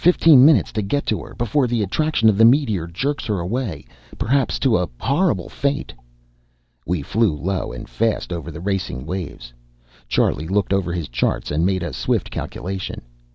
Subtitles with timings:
[0.01, 3.85] Fifteen minutes to get to her before the attraction of the meteor jerks her away,
[4.17, 5.93] perhaps to a horrible fate."
[6.87, 9.53] We flew low and fast over the racing waves.
[10.07, 13.03] Charlie looked over his charts and made a swift calculation.